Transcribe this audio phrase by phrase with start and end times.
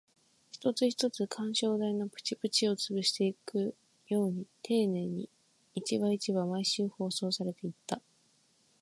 [0.49, 3.75] 一つ一つ、緩衝材のプチプチを潰していく
[4.07, 5.29] ように丁寧に、
[5.75, 8.01] 一話一話、毎週放送されていった